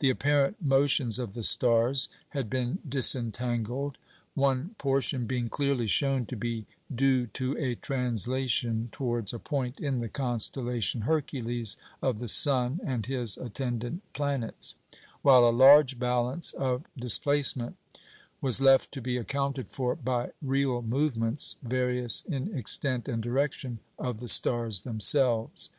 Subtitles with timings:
[0.00, 3.96] The apparent motions of the stars had been disentangled;
[4.34, 10.00] one portion being clearly shown to be due to a translation towards a point in
[10.00, 14.74] the constellation Hercules of the sun and his attendant planets;
[15.22, 17.76] while a large balance of displacement
[18.40, 24.18] was left to be accounted for by real movements, various in extent and direction, of
[24.18, 25.70] the stars themselves.